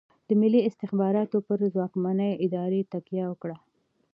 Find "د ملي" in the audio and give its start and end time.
0.27-0.61